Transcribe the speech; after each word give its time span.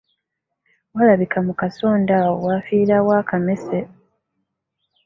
Walabika 0.95 1.37
mu 1.45 1.53
kasonda 1.61 2.13
awo 2.21 2.35
waafiirawo 2.45 3.11
akamese. 3.21 3.79